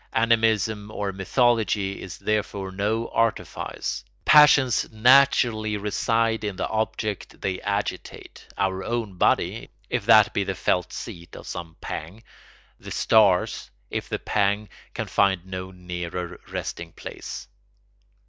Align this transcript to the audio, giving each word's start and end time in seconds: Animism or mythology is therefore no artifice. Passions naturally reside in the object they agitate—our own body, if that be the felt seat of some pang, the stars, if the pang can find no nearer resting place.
Animism 0.13 0.89
or 0.89 1.11
mythology 1.11 2.01
is 2.01 2.17
therefore 2.17 2.71
no 2.71 3.07
artifice. 3.09 4.03
Passions 4.25 4.91
naturally 4.91 5.77
reside 5.77 6.43
in 6.43 6.55
the 6.55 6.67
object 6.69 7.39
they 7.39 7.61
agitate—our 7.61 8.83
own 8.83 9.17
body, 9.19 9.69
if 9.91 10.07
that 10.07 10.33
be 10.33 10.43
the 10.43 10.55
felt 10.55 10.91
seat 10.91 11.35
of 11.35 11.45
some 11.45 11.77
pang, 11.81 12.23
the 12.79 12.89
stars, 12.89 13.69
if 13.91 14.09
the 14.09 14.17
pang 14.17 14.69
can 14.95 15.05
find 15.05 15.45
no 15.45 15.69
nearer 15.69 16.39
resting 16.47 16.93
place. 16.93 17.47